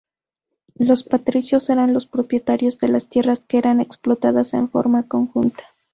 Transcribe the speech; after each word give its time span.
Los 0.79 1.03
patricios 1.03 1.69
eran 1.69 1.93
los 1.93 2.07
propietarios 2.07 2.79
de 2.79 2.87
las 2.87 3.07
tierras 3.07 3.37
que 3.45 3.59
eran 3.59 3.79
explotadas 3.79 4.55
en 4.55 4.67
forma 4.67 5.03
conjunta. 5.07 5.63